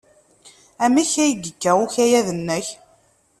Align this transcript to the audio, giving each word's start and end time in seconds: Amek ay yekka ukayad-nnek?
Amek 0.83 1.11
ay 1.23 1.31
yekka 1.43 1.71
ukayad-nnek? 1.83 2.67